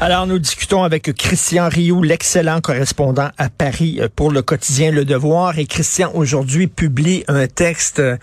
Alors, 0.00 0.26
nous 0.26 0.38
discutons 0.38 0.82
avec 0.82 1.12
Christian 1.14 1.68
Rioux, 1.68 2.02
l'excellent 2.02 2.60
correspondant 2.60 3.30
à 3.38 3.48
Paris 3.48 3.98
euh, 4.00 4.08
pour 4.14 4.30
le 4.30 4.42
quotidien 4.42 4.90
Le 4.90 5.04
Devoir. 5.04 5.58
Et 5.58 5.66
Christian, 5.66 6.10
aujourd'hui, 6.14 6.66
publie 6.66 7.24
un 7.28 7.46
texte 7.46 8.00
euh, 8.00 8.16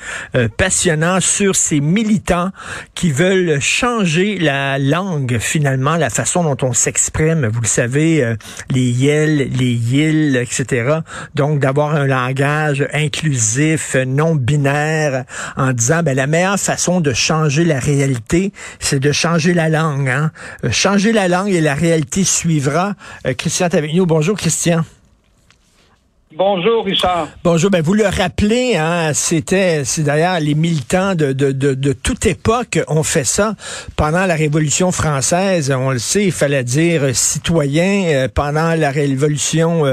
passionnant 0.57 1.21
sur 1.21 1.55
ces 1.55 1.79
militants 1.79 2.51
qui 2.93 3.11
veulent 3.11 3.59
changer 3.61 4.37
la 4.37 4.79
langue, 4.79 5.37
finalement, 5.39 5.95
la 5.95 6.09
façon 6.09 6.43
dont 6.43 6.57
on 6.61 6.73
s'exprime. 6.73 7.47
Vous 7.47 7.61
le 7.61 7.67
savez, 7.67 8.23
euh, 8.23 8.35
les 8.69 8.89
yel, 8.89 9.37
les 9.37 9.73
yil, 9.73 10.35
etc. 10.35 10.99
Donc, 11.35 11.59
d'avoir 11.59 11.95
un 11.95 12.05
langage 12.05 12.85
inclusif, 12.93 13.95
non 13.95 14.35
binaire, 14.35 15.23
en 15.55 15.71
disant, 15.71 16.03
ben, 16.03 16.15
la 16.15 16.27
meilleure 16.27 16.59
façon 16.59 16.99
de 16.99 17.13
changer 17.13 17.63
la 17.63 17.79
réalité, 17.79 18.51
c'est 18.79 18.99
de 18.99 19.11
changer 19.11 19.53
la 19.53 19.69
langue. 19.69 20.09
Hein? 20.09 20.31
Changer 20.69 21.13
la 21.13 21.29
langue 21.29 21.50
et 21.55 21.61
la 21.61 21.75
réalité 21.75 22.23
suivra. 22.23 22.93
Euh, 23.25 23.33
Christian 23.33 23.67
est 23.67 23.75
avec 23.75 23.93
nous. 23.93 24.05
Bonjour, 24.05 24.37
Christian. 24.37 24.83
Bonjour, 26.33 26.85
Richard. 26.85 27.27
Bonjour. 27.43 27.69
Ben, 27.69 27.81
vous 27.81 27.93
le 27.93 28.05
rappelez, 28.05 28.77
hein, 28.77 29.11
c'était, 29.13 29.83
c'est 29.83 30.03
d'ailleurs 30.03 30.39
les 30.39 30.55
militants 30.55 31.13
de, 31.13 31.33
de, 31.33 31.51
de, 31.51 31.93
toute 31.93 32.25
époque 32.25 32.79
ont 32.87 33.03
fait 33.03 33.25
ça 33.25 33.55
pendant 33.97 34.25
la 34.25 34.35
Révolution 34.35 34.93
française. 34.93 35.75
On 35.77 35.91
le 35.91 35.99
sait, 35.99 36.23
il 36.23 36.31
fallait 36.31 36.63
dire 36.63 37.13
citoyen. 37.13 38.05
Euh, 38.05 38.27
pendant 38.33 38.75
la 38.75 38.91
Révolution 38.91 39.83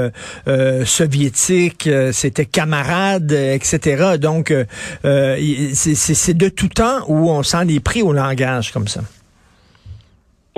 euh, 0.47 0.85
soviétique, 0.85 1.89
c'était 2.13 2.45
camarade, 2.45 3.33
etc. 3.33 4.17
Donc, 4.17 4.53
c'est 5.03 6.37
de 6.37 6.47
tout 6.47 6.69
temps 6.69 7.03
où 7.07 7.29
on 7.29 7.43
s'en 7.43 7.67
est 7.67 7.81
pris 7.81 8.01
au 8.01 8.13
langage 8.13 8.71
comme 8.71 8.87
ça. 8.87 9.01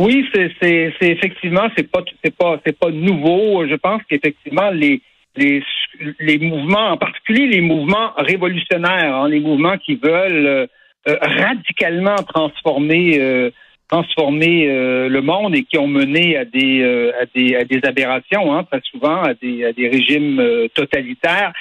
Oui, 0.01 0.28
c'est 0.34 0.81
effectivement 1.01 1.67
c'est 1.78 1.91
pas 1.91 2.03
c'est 2.23 2.35
pas 2.35 2.59
c'est 2.66 2.78
pas 2.78 2.89
nouveau. 2.89 3.67
Je 3.67 3.75
pense 3.75 4.01
qu'effectivement 4.09 4.72
les 4.72 5.00
les 5.35 5.63
les 6.19 6.39
mouvements, 6.39 6.89
en 6.89 6.97
particulier 6.97 7.45
les 7.45 7.62
mouvements 7.62 8.11
révolutionnaires, 8.17 9.16
hein, 9.16 9.29
les 9.29 9.40
mouvements 9.40 9.78
qui 9.78 9.95
veulent 9.95 10.47
euh, 10.47 10.66
euh, 11.07 11.17
radicalement 11.22 12.16
transformer 12.16 13.19
euh, 13.19 13.51
transformer 13.90 14.66
le 14.67 15.22
monde 15.22 15.53
et 15.53 15.63
qui 15.66 15.78
ont 15.78 15.88
mené 15.88 16.35
à 16.35 16.45
des 16.45 16.81
à 17.22 17.25
des 17.35 17.56
à 17.56 17.63
des 17.63 17.81
aberrations, 17.84 18.56
hein, 18.56 18.63
très 18.63 18.81
souvent 18.90 19.22
à 19.22 19.35
des 19.35 19.66
à 19.66 19.72
des 19.73 19.88
régimes 19.88 20.41
totalitaires. 20.73 21.51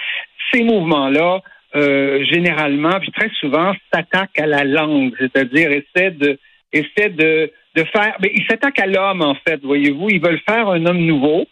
Ces 0.50 0.62
mouvements-là, 0.62 1.42
généralement, 1.74 3.00
puis 3.00 3.10
très 3.10 3.30
souvent, 3.40 3.72
s'attaquent 3.92 4.38
à 4.38 4.46
la 4.46 4.62
langue, 4.62 5.12
c'est-à-dire 5.18 5.72
essaient 5.72 6.12
de 6.12 6.38
essaient 6.72 7.10
de 7.10 7.50
de 7.76 7.84
faire. 7.84 8.16
Mais 8.20 8.32
ils 8.34 8.44
s'attaquent 8.46 8.80
à 8.80 8.86
l'homme, 8.86 9.22
en 9.22 9.36
fait, 9.46 9.60
voyez-vous. 9.62 10.10
Ils 10.10 10.20
veulent 10.20 10.40
faire 10.48 10.68
un 10.68 10.84
homme 10.86 11.04
nouveau. 11.04 11.46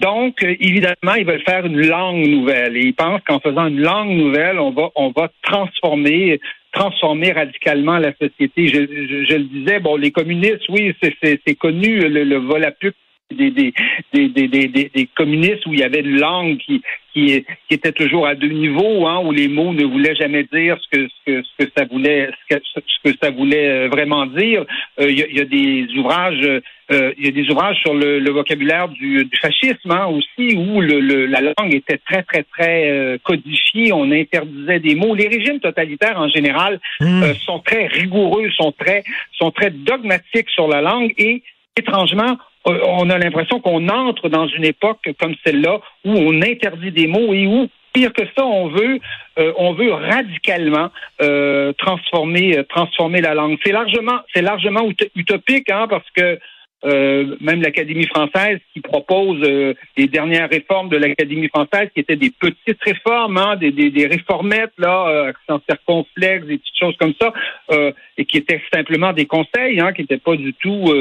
Donc, 0.00 0.42
euh, 0.42 0.54
évidemment, 0.60 1.14
ils 1.16 1.24
veulent 1.26 1.44
faire 1.46 1.66
une 1.66 1.86
langue 1.86 2.26
nouvelle. 2.26 2.76
Et 2.76 2.80
ils 2.80 2.94
pensent 2.94 3.22
qu'en 3.26 3.40
faisant 3.40 3.66
une 3.66 3.80
langue 3.80 4.10
nouvelle, 4.10 4.58
on 4.58 4.70
va, 4.70 4.90
on 4.96 5.10
va 5.10 5.30
transformer, 5.42 6.40
transformer 6.72 7.32
radicalement 7.32 7.98
la 7.98 8.12
société. 8.20 8.68
Je, 8.68 9.24
je, 9.28 9.34
le 9.34 9.44
disais, 9.44 9.80
bon, 9.80 9.96
les 9.96 10.10
communistes, 10.10 10.68
oui, 10.68 10.94
c'est 11.02 11.54
connu, 11.54 12.00
le, 12.08 12.24
le 12.24 12.36
volapük 12.36 12.94
des, 13.30 13.50
des, 13.50 13.72
des, 14.12 14.28
des, 14.28 14.68
des, 14.68 15.08
communistes 15.16 15.66
où 15.66 15.72
il 15.72 15.80
y 15.80 15.82
avait 15.82 16.00
une 16.00 16.18
langue 16.18 16.58
qui, 16.58 16.82
qui, 17.12 17.44
qui 17.68 17.74
était 17.74 17.92
toujours 17.92 18.26
à 18.26 18.34
deux 18.34 18.48
niveaux, 18.48 19.06
hein, 19.06 19.22
où 19.24 19.32
les 19.32 19.48
mots 19.48 19.72
ne 19.72 19.84
voulaient 19.84 20.14
jamais 20.14 20.44
dire 20.44 20.76
ce 20.80 20.88
que, 20.96 21.08
ce 21.08 21.14
que, 21.26 21.42
ce 21.42 21.64
que 21.64 21.70
ça 21.76 21.84
voulait 21.86 22.30
ce 22.48 22.54
que, 22.54 22.62
ce 22.64 23.10
que 23.10 23.16
ça 23.22 23.30
voulait 23.30 23.68
euh, 23.68 23.88
vraiment 23.88 24.26
dire. 24.26 24.64
Euh, 25.00 25.10
il, 25.10 25.18
y 25.18 25.40
a, 25.40 25.44
des 25.44 25.86
ouvrages 25.98 26.44
euh, 26.92 27.12
il 27.16 27.24
y 27.24 27.28
a 27.28 27.32
des 27.32 27.50
ouvrages 27.50 27.78
sur 27.78 27.94
le, 27.94 28.18
le 28.18 28.30
vocabulaire 28.30 28.88
du, 28.88 29.24
du 29.24 29.36
fascisme 29.38 29.90
hein, 29.90 30.06
aussi, 30.06 30.56
où 30.56 30.80
le, 30.80 31.00
le, 31.00 31.26
la 31.26 31.40
langue 31.40 31.74
était 31.74 31.98
très, 31.98 32.22
très, 32.22 32.42
très 32.42 33.18
codifiée. 33.22 33.92
On 33.92 34.10
interdisait 34.10 34.80
des 34.80 34.94
mots. 34.94 35.14
Les 35.14 35.28
régimes 35.28 35.60
totalitaires, 35.60 36.20
en 36.20 36.28
général, 36.28 36.78
mmh. 37.00 37.22
sont 37.46 37.60
très 37.60 37.86
rigoureux, 37.86 38.50
sont 38.50 38.72
très, 38.72 39.02
sont 39.32 39.50
très 39.50 39.70
dogmatiques 39.70 40.50
sur 40.50 40.68
la 40.68 40.82
langue 40.82 41.14
et, 41.16 41.42
étrangement, 41.76 42.32
euh, 42.32 42.36
on 42.64 43.10
a 43.10 43.18
l'impression 43.18 43.60
qu'on 43.60 43.88
entre 43.88 44.28
dans 44.28 44.46
une 44.48 44.64
époque 44.64 45.08
comme 45.20 45.34
celle-là 45.44 45.80
où 46.04 46.10
on 46.10 46.40
interdit 46.42 46.92
des 46.92 47.06
mots 47.06 47.34
et 47.34 47.46
où 47.46 47.68
pire 47.92 48.12
que 48.12 48.24
ça, 48.36 48.44
on 48.44 48.68
veut, 48.68 48.98
euh, 49.38 49.52
on 49.56 49.72
veut 49.74 49.92
radicalement 49.92 50.90
euh, 51.22 51.72
transformer, 51.74 52.64
transformer 52.68 53.20
la 53.20 53.34
langue. 53.34 53.56
C'est 53.64 53.72
largement, 53.72 54.18
c'est 54.34 54.42
largement 54.42 54.88
utopique, 55.14 55.70
hein, 55.70 55.86
parce 55.88 56.10
que 56.16 56.38
euh, 56.84 57.36
même 57.40 57.62
l'Académie 57.62 58.06
française 58.06 58.58
qui 58.72 58.80
propose 58.80 59.40
euh, 59.42 59.74
les 59.96 60.06
dernières 60.06 60.50
réformes 60.50 60.88
de 60.90 60.96
l'Académie 60.96 61.48
française, 61.48 61.88
qui 61.94 62.00
étaient 62.00 62.16
des 62.16 62.30
petites 62.30 62.82
réformes, 62.82 63.38
hein, 63.38 63.56
des, 63.56 63.70
des, 63.70 63.90
des, 63.90 64.06
réformettes 64.06 64.72
là, 64.78 65.32
euh, 65.48 65.58
circonflexe, 65.68 66.46
des 66.46 66.58
petites 66.58 66.78
choses 66.78 66.96
comme 66.98 67.14
ça, 67.20 67.32
euh, 67.70 67.92
et 68.18 68.26
qui 68.26 68.36
étaient 68.36 68.60
simplement 68.72 69.12
des 69.12 69.26
conseils, 69.26 69.80
hein, 69.80 69.92
qui 69.92 70.02
n'étaient 70.02 70.18
pas 70.18 70.36
du 70.36 70.52
tout 70.54 70.92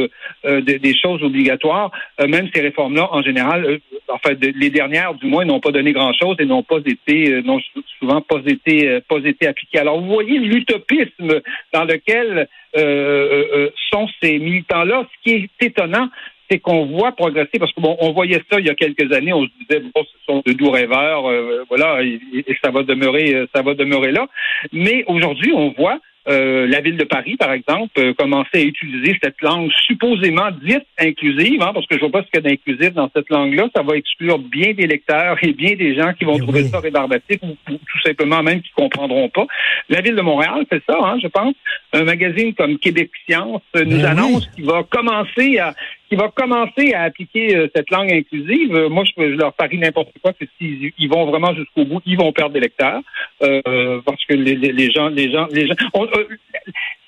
des, 0.43 0.79
des, 0.79 0.95
choses 0.97 1.21
obligatoires. 1.21 1.91
même 2.19 2.49
ces 2.53 2.61
réformes-là, 2.61 3.09
en 3.11 3.21
général, 3.21 3.79
enfin 4.07 4.31
les 4.41 4.69
dernières, 4.69 5.13
du 5.15 5.27
moins, 5.27 5.45
n'ont 5.45 5.59
pas 5.59 5.71
donné 5.71 5.91
grand-chose 5.91 6.37
et 6.39 6.45
n'ont 6.45 6.63
pas 6.63 6.79
été, 6.85 7.41
n'ont 7.43 7.59
souvent 7.99 8.21
pas 8.21 8.39
été, 8.45 8.99
pas 9.07 9.19
été 9.23 9.47
appliquées. 9.47 9.79
Alors 9.79 10.01
vous 10.01 10.07
voyez 10.07 10.39
l'utopisme 10.39 11.41
dans 11.73 11.83
lequel 11.83 12.47
sont 12.75 14.07
ces 14.21 14.39
militants-là, 14.39 15.05
ce 15.11 15.23
qui 15.23 15.35
est 15.35 15.65
étonnant, 15.65 16.09
c'est 16.49 16.59
qu'on 16.59 16.85
voit 16.85 17.11
progresser, 17.13 17.59
parce 17.59 17.71
qu'on 17.73 17.97
on 17.99 18.11
voyait 18.11 18.41
ça 18.51 18.59
il 18.59 18.67
y 18.67 18.69
a 18.69 18.75
quelques 18.75 19.11
années, 19.11 19.33
on 19.33 19.43
se 19.43 19.49
disait, 19.61 19.83
bon, 19.93 20.03
ce 20.03 20.25
sont 20.25 20.43
de 20.45 20.53
doux 20.53 20.69
rêveurs, 20.69 21.29
euh, 21.29 21.63
voilà, 21.69 22.03
et, 22.03 22.19
ça 22.63 22.71
va 22.71 22.83
demeurer, 22.83 23.33
euh, 23.33 23.47
ça 23.55 23.61
va 23.61 23.73
demeurer 23.73 24.11
là. 24.11 24.27
Mais 24.71 25.03
aujourd'hui, 25.07 25.51
on 25.53 25.71
voit 25.71 25.99
euh, 26.29 26.67
la 26.67 26.79
ville 26.79 26.95
de 26.95 27.03
Paris, 27.03 27.35
par 27.37 27.51
exemple, 27.51 27.91
euh, 27.97 28.13
commencer 28.13 28.49
à 28.53 28.61
utiliser 28.61 29.17
cette 29.21 29.41
langue 29.41 29.69
supposément 29.85 30.51
dite 30.51 30.85
inclusive, 30.97 31.61
hein, 31.61 31.71
parce 31.73 31.85
que 31.85 31.95
je 31.95 31.99
vois 31.99 32.11
pas 32.11 32.23
ce 32.23 32.31
qu'il 32.31 32.43
y 32.43 32.47
a 32.47 32.49
d'inclusif 32.49 32.93
dans 32.93 33.11
cette 33.13 33.29
langue-là. 33.29 33.69
Ça 33.75 33.83
va 33.83 33.97
exclure 33.97 34.39
bien 34.39 34.73
des 34.73 34.87
lecteurs 34.87 35.37
et 35.41 35.51
bien 35.51 35.75
des 35.75 35.95
gens 35.95 36.13
qui 36.13 36.23
vont 36.23 36.37
eh 36.37 36.41
trouver 36.41 36.63
ça 36.63 36.79
rébarbatif 36.79 37.39
ou, 37.43 37.55
tout 37.67 38.01
simplement 38.05 38.41
même 38.41 38.61
qui 38.61 38.71
comprendront 38.71 39.27
pas. 39.29 39.45
La 39.89 39.99
ville 39.99 40.15
de 40.15 40.21
Montréal 40.21 40.65
fait 40.69 40.81
ça, 40.87 40.97
hein, 40.97 41.17
je 41.21 41.27
pense. 41.27 41.55
Un 41.91 42.05
magazine 42.05 42.53
comme 42.53 42.77
Québec 42.77 43.11
Science 43.27 43.61
nous 43.75 43.97
ben 43.97 44.05
annonce 44.05 44.47
qu'il 44.55 44.65
va 44.65 44.83
commencer 44.83 45.59
à 45.59 45.73
qui 46.09 46.15
va 46.15 46.29
commencer 46.29 46.93
à 46.93 47.03
appliquer 47.03 47.55
euh, 47.55 47.67
cette 47.75 47.89
langue 47.89 48.11
inclusive, 48.11 48.75
euh, 48.75 48.89
moi, 48.89 49.03
je, 49.05 49.21
leur 49.23 49.53
parie 49.53 49.77
n'importe 49.77 50.11
quoi 50.21 50.33
que 50.33 50.45
s'ils 50.57 50.91
ils 50.97 51.09
vont 51.09 51.25
vraiment 51.25 51.53
jusqu'au 51.53 51.85
bout, 51.85 52.01
ils 52.05 52.17
vont 52.17 52.31
perdre 52.31 52.53
des 52.53 52.59
lecteurs 52.59 53.01
euh, 53.41 54.01
parce 54.05 54.23
que 54.25 54.33
les, 54.33 54.55
les, 54.55 54.91
gens, 54.91 55.07
les 55.09 55.31
gens, 55.31 55.47
les 55.51 55.67
gens, 55.67 55.75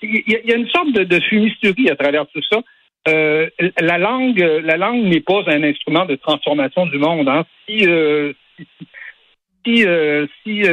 il 0.02 0.24
y, 0.28 0.54
a 0.54 0.56
une 0.56 0.70
sorte 0.70 0.92
de, 0.94 1.04
de 1.04 1.20
fumisterie 1.22 1.90
à 1.90 1.96
travers 1.96 2.26
tout 2.28 2.42
ça. 2.50 2.62
la 3.06 3.98
langue, 3.98 4.40
la 4.40 4.78
langue 4.78 5.04
n'est 5.04 5.22
pas 5.22 5.44
un 5.48 5.64
instrument 5.64 6.06
de 6.06 6.16
transformation 6.16 6.86
du 6.88 6.98
monde. 6.98 7.28
Hein. 7.28 7.46
Si, 7.68 7.86
si 9.66 9.86
si 10.44 10.64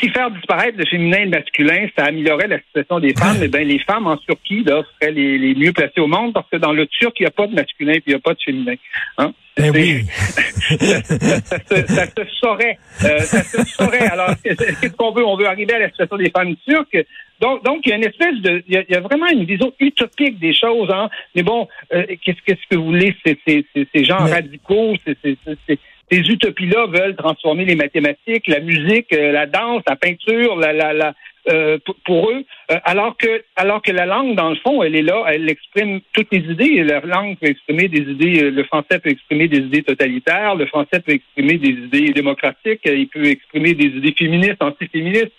si 0.00 0.08
faire 0.08 0.30
disparaître 0.30 0.78
le 0.78 0.86
féminin 0.86 1.18
et 1.18 1.24
le 1.24 1.30
masculin, 1.30 1.86
ça 1.96 2.06
améliorerait 2.06 2.48
la 2.48 2.58
situation 2.58 3.00
des 3.00 3.14
femmes, 3.14 3.38
eh 3.42 3.48
bien, 3.48 3.60
les 3.60 3.78
femmes 3.78 4.06
en 4.06 4.16
Turquie 4.16 4.64
là, 4.64 4.82
seraient 4.94 5.12
les, 5.12 5.38
les, 5.38 5.54
mieux 5.54 5.72
placées 5.72 6.00
au 6.00 6.06
monde 6.06 6.32
parce 6.32 6.48
que 6.50 6.56
dans 6.56 6.72
le 6.72 6.86
turc, 6.86 7.14
il 7.20 7.24
n'y 7.24 7.26
a 7.26 7.30
pas 7.30 7.46
de 7.46 7.54
masculin 7.54 7.92
et 7.92 8.02
il 8.06 8.10
n'y 8.10 8.14
a 8.14 8.18
pas 8.18 8.32
de 8.32 8.40
féminin. 8.42 8.74
Hein? 9.18 9.32
Ben 9.56 9.70
oui. 9.74 10.04
ça, 10.06 10.78
ça, 11.86 12.06
se 12.06 12.24
saurait. 12.40 12.78
Euh, 13.04 13.18
ça 13.18 13.42
se 13.42 13.62
saurait. 13.64 14.08
Alors, 14.08 14.30
qu'est-ce 14.42 14.96
qu'on 14.96 15.12
veut? 15.12 15.26
On 15.26 15.36
veut 15.36 15.46
arriver 15.46 15.74
à 15.74 15.80
la 15.80 15.90
situation 15.90 16.16
des 16.16 16.30
femmes 16.30 16.54
turques. 16.66 17.06
Donc, 17.40 17.64
donc 17.64 17.80
il 17.84 17.90
y 17.90 17.92
a 17.92 17.96
une 17.96 18.04
espèce 18.04 18.40
de, 18.40 18.62
il 18.68 18.84
y 18.88 18.94
a, 18.94 19.00
vraiment 19.00 19.26
une 19.26 19.44
vision 19.44 19.72
utopique 19.80 20.38
des 20.38 20.54
choses. 20.54 20.90
Hein? 20.90 21.10
Mais 21.34 21.42
bon, 21.42 21.68
euh, 21.92 22.04
qu'est-ce, 22.24 22.38
qu'est-ce 22.46 22.66
que 22.70 22.76
vous 22.76 22.86
voulez? 22.86 23.14
C'est, 23.24 23.38
c'est, 23.46 23.64
ces 23.94 24.04
gens 24.04 24.18
radicaux, 24.18 24.94
c'est, 25.04 25.16
c'est 25.22 25.78
ces 26.10 26.18
utopies-là 26.18 26.86
veulent 26.86 27.16
transformer 27.16 27.64
les 27.64 27.76
mathématiques, 27.76 28.46
la 28.48 28.60
musique, 28.60 29.12
euh, 29.12 29.32
la 29.32 29.46
danse, 29.46 29.82
la 29.86 29.96
peinture, 29.96 30.56
la, 30.56 30.72
la, 30.72 30.92
la 30.92 31.14
euh, 31.48 31.78
pour 32.04 32.30
eux, 32.30 32.44
euh, 32.70 32.78
alors 32.84 33.16
que 33.16 33.42
alors 33.56 33.80
que 33.80 33.92
la 33.92 34.04
langue, 34.04 34.34
dans 34.34 34.50
le 34.50 34.56
fond, 34.56 34.82
elle 34.82 34.94
est 34.94 35.02
là, 35.02 35.24
elle 35.28 35.48
exprime 35.48 36.00
toutes 36.12 36.28
les 36.32 36.40
idées. 36.52 36.82
La 36.84 37.00
langue 37.00 37.38
peut 37.38 37.48
exprimer 37.48 37.88
des 37.88 38.00
idées, 38.00 38.50
le 38.50 38.64
français 38.64 38.98
peut 38.98 39.08
exprimer 39.08 39.48
des 39.48 39.58
idées 39.58 39.82
totalitaires, 39.82 40.54
le 40.54 40.66
français 40.66 41.00
peut 41.00 41.12
exprimer 41.12 41.56
des 41.56 41.70
idées 41.70 42.12
démocratiques, 42.12 42.82
il 42.84 43.08
peut 43.08 43.24
exprimer 43.24 43.72
des 43.72 43.86
idées 43.86 44.14
féministes, 44.18 44.62
antiféministes. 44.62 45.32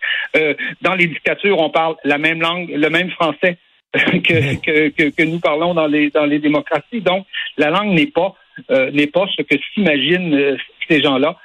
dans 0.82 0.96
les 0.96 1.06
dictatures, 1.06 1.60
on 1.60 1.70
parle 1.70 1.96
la 2.04 2.18
même 2.18 2.42
langue, 2.42 2.70
le 2.70 2.90
même 2.90 3.12
français 3.12 3.58
que, 3.94 4.56
que, 4.56 4.90
que, 4.90 5.10
que 5.10 5.24
nous 5.24 5.40
parlons 5.40 5.74
dans 5.74 5.88
les 5.88 6.10
dans 6.10 6.26
les 6.26 6.40
démocraties. 6.40 7.02
Donc, 7.02 7.28
la 7.58 7.70
langue 7.70 7.90
n'est 7.90 8.08
pas 8.08 8.36
euh, 8.69 8.92
n'est 8.92 9.07
pas 9.07 9.25
ce 9.36 9.42
que 9.44 9.56
s'imaginent 9.74 10.33
euh, 10.33 10.57
ces 10.89 11.01
gens-là. 11.01 11.38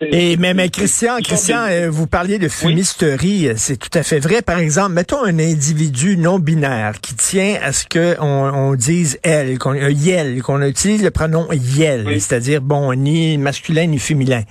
Et 0.00 0.36
mais, 0.36 0.52
mais 0.52 0.68
Christian, 0.68 1.18
Christian, 1.22 1.66
euh, 1.68 1.88
vous 1.90 2.06
parliez 2.06 2.38
de 2.38 2.48
fumisterie, 2.48 3.48
c'est 3.56 3.78
tout 3.78 3.96
à 3.96 4.02
fait 4.02 4.18
vrai. 4.18 4.42
Par 4.42 4.58
exemple, 4.58 4.92
mettons 4.92 5.24
un 5.24 5.38
individu 5.38 6.16
non 6.16 6.38
binaire 6.38 7.00
qui 7.00 7.14
tient 7.14 7.56
à 7.62 7.72
ce 7.72 7.86
que 7.86 8.16
on, 8.20 8.74
dise 8.74 9.18
elle, 9.22 9.58
qu'on 9.58 9.74
yel, 9.74 10.42
qu'on 10.42 10.60
utilise 10.62 11.02
le 11.02 11.10
pronom 11.10 11.46
yel, 11.52 12.20
c'est-à-dire 12.20 12.60
bon 12.60 12.92
ni 12.94 13.38
masculin 13.38 13.86
ni 13.86 13.98
féminin. 13.98 14.42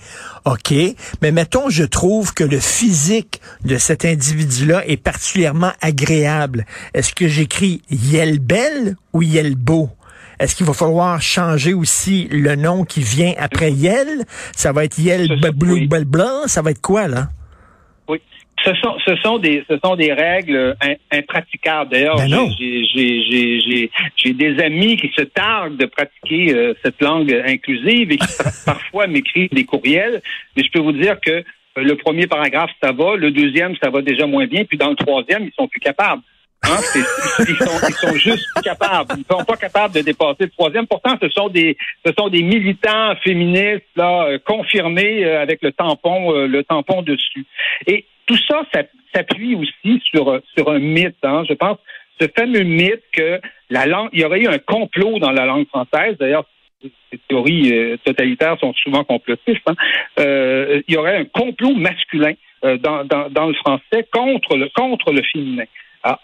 OK, 0.45 0.73
mais 1.21 1.31
mettons 1.31 1.69
je 1.69 1.83
trouve 1.83 2.33
que 2.33 2.43
le 2.43 2.59
physique 2.59 3.39
de 3.65 3.77
cet 3.77 4.03
individu-là 4.03 4.83
est 4.87 4.97
particulièrement 4.97 5.71
agréable. 5.81 6.65
Est-ce 6.93 7.13
que 7.13 7.27
j'écris 7.27 7.81
yel 7.89 8.39
belle 8.39 8.95
ou 9.13 9.21
yel 9.21 9.55
beau? 9.55 9.89
Est-ce 10.43 10.57
qu'il 10.57 10.65
va 10.65 10.73
falloir 10.73 11.21
changer 11.21 11.73
aussi 11.73 12.27
le 12.29 12.57
nom 12.57 12.83
qui 12.83 12.99
vient 12.99 13.31
après 13.39 13.71
Yel? 13.71 14.25
Ça 14.51 14.73
va 14.73 14.83
être 14.83 14.99
Yel 14.99 15.29
Blue 15.55 15.87
Blanc? 15.87 16.47
Ça 16.47 16.61
va 16.61 16.71
être 16.71 16.81
quoi, 16.81 17.07
là? 17.07 17.29
Oui. 18.09 18.19
Ce 18.65 18.73
sont, 18.75 18.97
ce 19.05 19.15
sont 19.17 19.39
des, 19.39 19.63
ce 19.69 19.77
sont 19.81 19.95
des 19.95 20.11
règles 20.11 20.75
impraticables. 21.11 21.91
D'ailleurs, 21.91 22.17
ben 22.17 22.27
j'ai 22.57 24.33
des 24.33 24.61
amis 24.61 24.97
qui 24.97 25.09
se 25.15 25.21
tardent 25.21 25.77
de 25.77 25.85
pratiquer 25.85 26.53
euh, 26.53 26.73
cette 26.83 27.01
langue 27.01 27.33
inclusive 27.45 28.11
et 28.11 28.17
qui 28.17 28.27
parfois 28.65 29.07
m'écrivent 29.07 29.53
des 29.53 29.63
courriels. 29.63 30.21
Mais 30.57 30.63
je 30.63 30.71
peux 30.71 30.81
vous 30.81 30.91
dire 30.91 31.21
que 31.21 31.31
euh, 31.31 31.43
le 31.77 31.95
premier 31.95 32.27
paragraphe, 32.27 32.71
ça 32.83 32.91
va. 32.91 33.15
Le 33.15 33.31
deuxième, 33.31 33.77
ça 33.81 33.89
va 33.89 34.01
déjà 34.01 34.27
moins 34.27 34.45
bien. 34.47 34.65
Puis 34.65 34.77
dans 34.77 34.89
le 34.89 34.97
troisième, 34.97 35.45
ils 35.45 35.53
sont 35.57 35.69
plus 35.69 35.79
capables. 35.79 36.21
Hein, 36.65 36.80
ils, 37.39 37.56
sont, 37.57 37.88
ils 37.88 37.95
sont 37.95 38.15
juste 38.15 38.48
capables. 38.63 39.15
Ils 39.18 39.25
sont 39.30 39.44
pas 39.44 39.57
capables 39.57 39.94
de 39.94 40.01
dépasser 40.01 40.44
le 40.44 40.50
troisième. 40.50 40.88
Pourtant, 40.88 41.18
ce 41.21 41.27
sont 41.30 41.50
des, 41.50 41.77
ce 42.06 42.13
sont 42.18 42.30
des 42.30 42.42
militants 42.42 43.15
féministes 43.24 43.83
là 43.98 44.27
euh, 44.27 44.39
confirmés 44.39 45.25
euh, 45.25 45.42
avec 45.42 45.62
le 45.62 45.74
tampon, 45.74 46.33
euh, 46.33 46.48
le 46.48 46.63
tampon 46.63 47.01
dessus. 47.01 47.45
Et 47.86 48.06
tout 48.25 48.38
ça, 48.48 48.63
ça 48.74 48.83
s'appuie 49.13 49.56
aussi 49.56 50.01
sur 50.06 50.39
sur 50.56 50.71
un 50.71 50.80
mythe. 50.80 51.18
Hein, 51.24 51.44
je 51.50 51.54
pense 51.54 51.77
ce 52.21 52.27
fameux 52.33 52.63
mythe 52.63 53.04
que 53.12 53.42
la 53.69 53.86
langue, 53.86 54.10
il 54.13 54.21
y 54.21 54.25
aurait 54.25 54.39
eu 54.39 54.48
un 54.48 54.60
complot 54.60 55.19
dans 55.19 55.31
la 55.31 55.45
langue 55.45 55.68
française. 55.68 56.15
D'ailleurs, 56.18 56.45
ces 56.81 57.19
théories 57.27 57.98
totalitaires 58.06 58.57
sont 58.60 58.74
souvent 58.74 59.04
complotistes. 59.04 59.68
Hein. 59.68 59.75
il 60.18 60.94
y 60.94 60.98
aurait 60.98 61.18
un 61.18 61.25
complot 61.25 61.74
masculin 61.75 62.33
dans, 62.62 63.04
dans, 63.06 63.30
dans, 63.30 63.48
le 63.48 63.54
français 63.56 64.07
contre 64.12 64.57
le 64.57 64.69
contre 64.75 65.12
le 65.12 65.21
féminin. 65.24 65.63
Alors, 66.04 66.19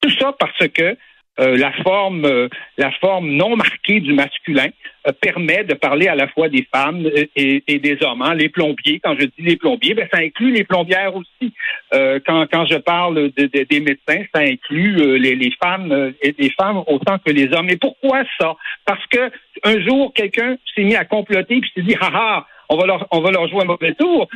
tout 0.00 0.10
ça 0.18 0.34
parce 0.38 0.68
que 0.68 0.96
euh, 1.40 1.56
la 1.56 1.72
forme 1.82 2.24
euh, 2.26 2.48
la 2.78 2.92
forme 2.92 3.30
non 3.30 3.56
marquée 3.56 3.98
du 3.98 4.12
masculin 4.12 4.68
euh, 5.08 5.10
permet 5.20 5.64
de 5.64 5.74
parler 5.74 6.06
à 6.06 6.14
la 6.14 6.28
fois 6.28 6.48
des 6.48 6.64
femmes 6.72 7.10
et, 7.34 7.60
des 7.66 7.98
hommes. 8.02 8.22
Hein. 8.22 8.34
Les 8.34 8.48
plombiers, 8.48 9.00
quand 9.02 9.16
je 9.18 9.24
dis 9.24 9.42
les 9.42 9.56
plombiers, 9.56 9.94
ben, 9.94 10.06
ça 10.12 10.20
inclut 10.20 10.52
les 10.52 10.62
plombières 10.62 11.12
aussi. 11.16 11.52
quand, 11.92 12.46
quand 12.52 12.66
je 12.66 12.76
parle 12.76 13.30
des 13.30 13.80
médecins, 13.80 14.24
ça 14.32 14.42
inclut 14.42 15.18
les, 15.18 15.34
les 15.34 15.52
femmes 15.60 16.12
et 16.22 16.34
les 16.38 16.50
femmes 16.50 16.84
autant 16.86 17.18
que 17.18 17.32
les 17.32 17.52
hommes. 17.52 17.68
Et 17.68 17.76
pourquoi 17.76 18.22
ça? 18.38 18.54
Parce 18.84 19.04
que 19.06 19.30
un 19.64 19.80
jour 19.80 20.12
quelqu'un 20.14 20.56
s'est 20.74 20.84
mis 20.84 20.94
à 20.94 21.04
comploter 21.04 21.60
puis 21.60 21.70
s'est 21.74 21.82
dit 21.82 21.96
ah 22.00 22.10
ah 22.14 22.46
on 22.68 22.76
va 22.76 22.86
leur 22.86 23.08
on 23.10 23.20
va 23.20 23.32
leur 23.32 23.48
jouer 23.48 23.62
un 23.62 23.66
mauvais 23.66 23.94
tour. 23.94 24.28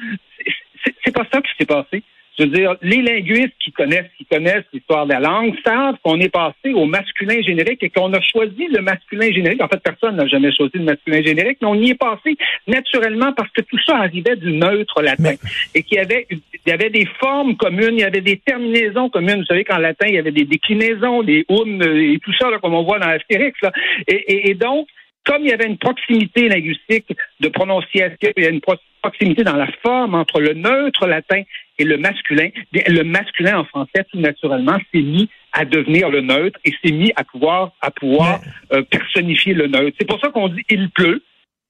C'est 1.04 1.14
pas 1.14 1.26
ça 1.32 1.40
qui 1.40 1.50
s'est 1.58 1.66
passé. 1.66 2.02
Je 2.38 2.44
veux 2.44 2.50
dire, 2.50 2.76
les 2.82 3.02
linguistes 3.02 3.54
qui 3.58 3.72
connaissent, 3.72 4.10
qui 4.16 4.24
connaissent 4.24 4.64
l'histoire 4.72 5.06
de 5.06 5.12
la 5.12 5.20
langue 5.20 5.54
savent 5.66 5.96
qu'on 6.04 6.20
est 6.20 6.28
passé 6.28 6.72
au 6.72 6.84
masculin 6.84 7.40
générique 7.42 7.82
et 7.82 7.90
qu'on 7.90 8.12
a 8.12 8.20
choisi 8.20 8.68
le 8.68 8.80
masculin 8.80 9.32
générique. 9.32 9.60
En 9.60 9.66
fait, 9.66 9.82
personne 9.82 10.16
n'a 10.16 10.26
jamais 10.26 10.52
choisi 10.52 10.78
le 10.78 10.84
masculin 10.84 11.20
générique, 11.22 11.58
mais 11.60 11.66
on 11.66 11.74
y 11.74 11.90
est 11.90 11.98
passé 11.98 12.36
naturellement 12.68 13.32
parce 13.32 13.50
que 13.50 13.62
tout 13.62 13.78
ça 13.84 13.96
arrivait 13.96 14.36
du 14.36 14.52
neutre 14.52 15.02
latin 15.02 15.34
et 15.74 15.82
qu'il 15.82 15.96
y 15.96 16.00
avait, 16.00 16.26
il 16.30 16.40
y 16.66 16.70
avait 16.70 16.90
des 16.90 17.06
formes 17.18 17.56
communes, 17.56 17.94
il 17.94 18.00
y 18.00 18.04
avait 18.04 18.20
des 18.20 18.36
terminaisons 18.36 19.10
communes. 19.10 19.40
Vous 19.40 19.46
savez 19.46 19.64
qu'en 19.64 19.78
latin, 19.78 20.06
il 20.08 20.14
y 20.14 20.18
avait 20.18 20.30
des 20.30 20.44
déclinaisons, 20.44 21.24
des 21.24 21.44
un 21.48 21.80
et 21.80 22.20
tout 22.22 22.32
ça, 22.38 22.50
là, 22.50 22.58
comme 22.60 22.74
on 22.74 22.84
voit 22.84 23.00
dans 23.00 23.08
Astérix. 23.08 23.58
Là. 23.62 23.72
Et, 24.06 24.50
et 24.50 24.54
donc, 24.54 24.86
comme 25.24 25.42
il 25.42 25.50
y 25.50 25.52
avait 25.52 25.66
une 25.66 25.78
proximité 25.78 26.48
linguistique 26.48 27.08
de 27.40 27.48
prononciation, 27.48 28.30
il 28.36 28.42
y 28.44 28.46
a 28.46 28.50
une 28.50 28.62
proximité 29.02 29.44
dans 29.44 29.56
la 29.56 29.68
forme 29.82 30.14
entre 30.14 30.40
le 30.40 30.54
neutre 30.54 31.06
latin 31.06 31.42
et 31.78 31.84
le 31.84 31.96
masculin, 31.96 32.48
le 32.72 33.02
masculin 33.02 33.58
en 33.58 33.64
français, 33.64 34.04
tout 34.10 34.18
naturellement, 34.18 34.78
s'est 34.92 35.02
mis 35.02 35.28
à 35.52 35.64
devenir 35.64 36.10
le 36.10 36.20
neutre 36.20 36.58
et 36.64 36.72
s'est 36.82 36.92
mis 36.92 37.12
à 37.16 37.24
pouvoir, 37.24 37.72
à 37.80 37.90
pouvoir 37.90 38.40
euh, 38.72 38.82
personnifier 38.82 39.54
le 39.54 39.66
neutre. 39.68 39.96
C'est 39.98 40.06
pour 40.06 40.20
ça 40.20 40.30
qu'on 40.30 40.48
dit 40.48 40.62
il 40.68 40.90
pleut 40.90 41.22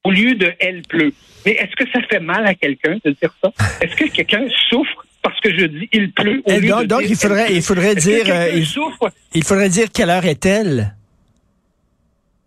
au 0.04 0.10
lieu 0.10 0.34
de 0.34 0.52
elle 0.60 0.82
pleut. 0.82 1.12
Mais 1.44 1.52
est-ce 1.52 1.74
que 1.76 1.90
ça 1.92 2.00
fait 2.08 2.20
mal 2.20 2.46
à 2.46 2.54
quelqu'un 2.54 2.98
de 3.04 3.10
dire 3.10 3.34
ça? 3.42 3.52
Est-ce 3.80 3.96
que 3.96 4.08
quelqu'un 4.10 4.46
souffre 4.70 5.04
parce 5.22 5.38
que 5.40 5.50
je 5.56 5.66
dis 5.66 5.88
il 5.92 6.12
pleut 6.12 6.42
au 6.44 6.58
lieu 6.58 6.68
donc, 6.68 6.82
de 6.82 6.86
donc 6.86 7.02
il 7.06 7.16
faudrait, 7.16 7.54
il 7.54 7.62
faudrait 7.62 7.94
dire, 7.94 8.24
euh, 8.28 8.50
il, 8.54 8.66
il 9.34 9.44
faudrait 9.44 9.68
dire 9.68 9.88
quelle 9.92 10.10
heure 10.10 10.24
est-elle? 10.24 10.94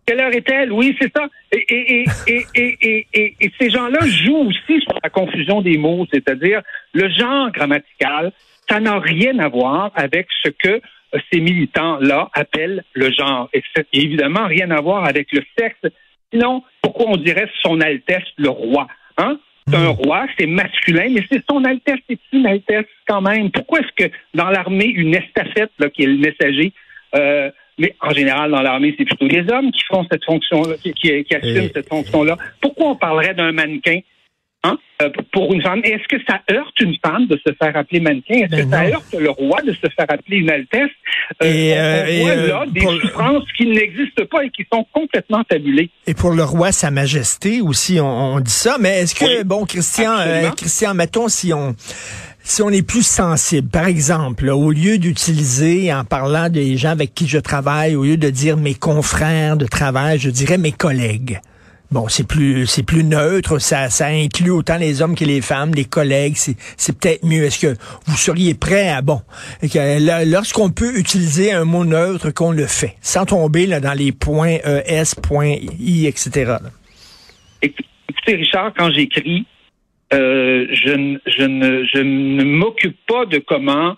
Quelle 0.06 0.20
heure 0.20 0.34
est-elle? 0.34 0.72
Oui, 0.72 0.96
c'est 1.00 1.12
ça. 1.16 1.28
Et, 1.54 2.06
et, 2.28 2.46
et, 2.56 3.08
et, 3.14 3.36
et 3.42 3.52
ces 3.60 3.70
gens-là 3.70 4.00
jouent 4.08 4.48
aussi 4.48 4.82
sur 4.82 4.98
la 5.04 5.10
confusion 5.10 5.62
des 5.62 5.78
mots, 5.78 6.08
c'est-à-dire 6.12 6.62
le 6.94 7.10
genre 7.10 7.52
grammatical, 7.52 8.32
ça 8.70 8.80
n'a 8.80 9.00
rien 9.00 9.38
à 9.40 9.50
voir 9.50 9.92
avec 9.96 10.28
ce 10.44 10.50
que 10.50 10.82
ces 11.32 11.42
militants-là 11.42 12.30
appellent 12.34 12.84
le 12.94 13.12
genre. 13.12 13.50
Et 13.54 13.62
c'est 13.76 13.88
évidemment 13.92 14.48
rien 14.48 14.72
à 14.72 14.80
voir 14.80 15.06
avec 15.06 15.32
le 15.34 15.42
sexe. 15.58 15.94
Sinon, 16.32 16.64
pourquoi 16.82 17.08
on 17.10 17.18
dirait 17.18 17.50
son 17.62 17.82
Altesse 17.82 18.24
le 18.38 18.50
roi? 18.50 18.88
Hein? 19.18 19.38
C'est 19.68 19.76
un 19.76 19.92
hmm. 19.92 19.98
roi, 20.06 20.26
c'est 20.40 20.48
masculin, 20.48 21.10
mais 21.12 21.24
c'est 21.30 21.44
son 21.50 21.64
Altesse, 21.66 22.00
c'est 22.10 22.20
une 22.32 22.48
Altesse 22.48 22.86
quand 23.08 23.22
même. 23.22 23.52
Pourquoi 23.52 23.80
est-ce 23.80 24.06
que 24.08 24.12
dans 24.34 24.50
l'armée, 24.50 24.86
une 24.86 25.14
estafette, 25.14 25.72
là, 25.80 25.90
qui 25.90 26.04
est 26.04 26.08
le 26.08 26.18
messager, 26.18 26.74
euh, 27.16 27.52
mais 27.82 27.96
en 28.00 28.12
général, 28.12 28.52
dans 28.52 28.62
l'armée, 28.62 28.94
c'est 28.98 29.06
plutôt 29.06 29.28
les 29.28 29.52
hommes 29.52 29.72
qui 29.72 29.82
font 29.92 30.06
cette 30.12 30.24
fonction-là, 30.24 30.76
qui, 30.82 30.94
qui, 30.94 31.36
assument 31.36 31.70
cette 31.74 31.90
fonction-là. 31.90 32.38
Pourquoi 32.62 32.92
on 32.92 32.96
parlerait 32.96 33.34
d'un 33.34 33.52
mannequin 33.52 34.00
Hein? 34.64 34.78
Euh, 35.02 35.10
pour 35.34 35.52
une 35.54 35.62
femme? 35.64 35.82
Est-ce 35.84 36.08
que 36.08 36.24
ça 36.28 36.40
heurte 36.52 36.80
une 36.80 36.96
femme 37.04 37.26
de 37.26 37.36
se 37.44 37.52
faire 37.54 37.76
appeler 37.76 38.00
mannequin? 38.00 38.36
Est-ce 38.36 38.62
que 38.62 38.68
ben 38.68 38.70
ça 38.70 38.84
heurte 38.86 39.16
le 39.18 39.32
roi 39.32 39.60
de 39.64 39.74
se 39.74 39.90
faire 39.90 40.06
appeler 40.08 40.38
une 40.38 40.52
altesse? 40.52 40.92
Euh, 41.42 42.06
et, 42.06 42.22
on, 42.22 42.26
voit 42.26 42.36
là 42.36 42.66
des 42.68 42.82
souffrances 42.82 43.52
qui 43.58 43.66
n'existent 43.66 44.26
pas 44.30 44.46
et 44.46 44.52
qui 44.52 44.64
sont 44.72 44.86
complètement 44.94 45.44
tabulées. 45.46 45.90
Et 46.06 46.14
pour 46.14 46.32
le 46.32 46.44
roi, 46.44 46.72
sa 46.72 46.92
majesté 46.92 47.62
aussi, 47.62 48.00
on, 48.00 48.40
dit 48.40 48.52
ça. 48.52 48.78
Mais 48.80 49.00
est-ce 49.00 49.16
que, 49.16 49.44
bon, 49.44 49.66
Christian, 49.66 50.18
Christian, 50.56 50.94
mettons 50.94 51.28
si 51.28 51.54
on 51.54 51.74
si 52.44 52.62
on 52.62 52.70
est 52.70 52.82
plus 52.82 53.06
sensible, 53.06 53.70
par 53.70 53.86
exemple, 53.86 54.50
au 54.50 54.72
lieu 54.72 54.98
d'utiliser 54.98 55.94
en 55.94 56.04
parlant 56.04 56.50
des 56.50 56.78
gens 56.78 56.90
avec 56.90 57.14
qui 57.14 57.28
je 57.28 57.38
travaille, 57.38 57.96
au 57.96 58.04
lieu 58.04 58.18
de 58.18 58.30
dire 58.30 58.58
mes 58.58 58.74
confrères 58.74 59.58
de 59.58 59.66
travail, 59.66 60.20
je 60.20 60.30
dirais 60.30 60.58
mes 60.58 60.72
collègues. 60.72 61.40
Bon, 61.92 62.08
c'est 62.08 62.26
plus 62.26 62.68
c'est 62.68 62.84
plus 62.84 63.04
neutre, 63.04 63.60
ça, 63.60 63.90
ça 63.90 64.08
inclut 64.08 64.50
autant 64.52 64.78
les 64.78 65.02
hommes 65.02 65.14
que 65.14 65.26
les 65.26 65.42
femmes, 65.42 65.74
les 65.74 65.84
collègues, 65.84 66.36
c'est, 66.38 66.56
c'est 66.78 66.98
peut-être 66.98 67.26
mieux. 67.26 67.44
Est-ce 67.44 67.60
que 67.60 67.76
vous 68.06 68.16
seriez 68.16 68.54
prêt 68.54 68.88
à 68.88 69.02
bon 69.02 69.22
lorsqu'on 70.26 70.70
peut 70.70 70.98
utiliser 70.98 71.52
un 71.52 71.66
mot 71.66 71.84
neutre 71.84 72.32
qu'on 72.32 72.52
le 72.52 72.66
fait, 72.66 72.96
sans 73.02 73.26
tomber 73.26 73.66
là 73.66 73.82
dans 73.82 73.94
les 73.94 74.14
points 74.14 74.60
es, 74.64 75.04
points 75.22 75.58
i, 75.80 76.06
etc. 76.08 76.56
Écoutez, 77.62 78.36
Richard, 78.36 78.72
quand 78.78 78.90
j'écris, 78.92 79.46
euh, 80.14 80.68
je, 80.72 81.18
je 81.26 81.44
ne, 81.44 81.86
je 81.86 82.00
ne 82.00 82.44
m'occupe 82.44 82.98
pas 83.08 83.26
de 83.26 83.38
comment 83.38 83.96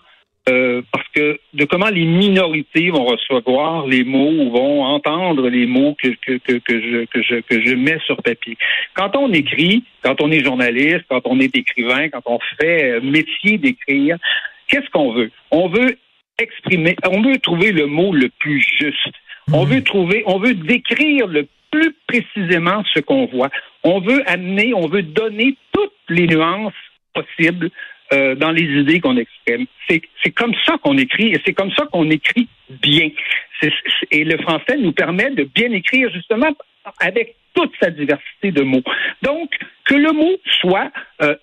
euh, 0.48 0.82
parce 0.92 1.08
que 1.14 1.38
de 1.54 1.64
comment 1.64 1.88
les 1.88 2.04
minorités 2.04 2.90
vont 2.90 3.06
recevoir 3.06 3.86
les 3.86 4.04
mots 4.04 4.30
ou 4.30 4.50
vont 4.50 4.84
entendre 4.84 5.48
les 5.48 5.66
mots 5.66 5.96
que, 6.00 6.08
que, 6.08 6.36
que, 6.36 6.52
que, 6.58 6.80
je, 6.80 7.04
que, 7.06 7.22
je, 7.22 7.40
que 7.40 7.64
je 7.64 7.74
mets 7.74 7.98
sur 8.04 8.22
papier. 8.22 8.58
Quand 8.94 9.16
on 9.16 9.32
écrit, 9.32 9.84
quand 10.02 10.20
on 10.20 10.30
est 10.30 10.44
journaliste, 10.44 11.04
quand 11.08 11.22
on 11.24 11.40
est 11.40 11.56
écrivain, 11.56 12.10
quand 12.10 12.22
on 12.26 12.38
fait 12.60 13.00
métier 13.00 13.56
d'écrire, 13.56 14.18
qu'est-ce 14.68 14.90
qu'on 14.90 15.12
veut? 15.14 15.30
On 15.50 15.68
veut 15.68 15.96
exprimer, 16.38 16.96
on 17.10 17.22
veut 17.22 17.38
trouver 17.38 17.72
le 17.72 17.86
mot 17.86 18.12
le 18.12 18.28
plus 18.38 18.60
juste. 18.60 19.14
On 19.52 19.64
hmm. 19.64 19.68
veut 19.68 19.82
trouver, 19.82 20.22
on 20.26 20.38
veut 20.38 20.54
décrire 20.54 21.26
le 21.26 21.46
plus 21.74 21.94
précisément 22.06 22.84
ce 22.94 23.00
qu'on 23.00 23.26
voit. 23.26 23.50
On 23.82 24.00
veut 24.00 24.22
amener, 24.26 24.72
on 24.74 24.86
veut 24.86 25.02
donner 25.02 25.56
toutes 25.72 25.92
les 26.08 26.26
nuances 26.28 26.72
possibles 27.12 27.70
euh, 28.12 28.36
dans 28.36 28.52
les 28.52 28.62
idées 28.62 29.00
qu'on 29.00 29.16
exprime. 29.16 29.66
C'est 29.88 30.30
comme 30.30 30.54
ça 30.64 30.76
qu'on 30.78 30.96
écrit 30.98 31.32
et 31.32 31.40
c'est 31.44 31.52
comme 31.52 31.72
ça 31.72 31.86
qu'on 31.90 32.08
écrit 32.10 32.48
bien. 32.68 33.10
et 34.10 34.24
le 34.24 34.38
français 34.38 34.76
nous 34.78 34.92
permet 34.92 35.30
de 35.30 35.44
bien 35.44 35.72
écrire 35.72 36.10
justement 36.12 36.50
avec 37.00 37.34
toute 37.54 37.72
sa 37.80 37.90
diversité 37.90 38.52
de 38.52 38.62
mots. 38.62 38.82
Donc, 39.22 39.50
que 39.84 39.94
le 39.94 40.12
mot 40.12 40.36
soit 40.60 40.92
euh, 41.22 41.34